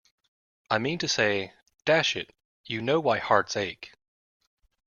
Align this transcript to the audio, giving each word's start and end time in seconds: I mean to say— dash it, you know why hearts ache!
I 0.71 0.79
mean 0.79 0.97
to 0.97 1.07
say— 1.07 1.53
dash 1.85 2.15
it, 2.15 2.33
you 2.65 2.81
know 2.81 2.99
why 2.99 3.19
hearts 3.19 3.55
ache! 3.55 3.93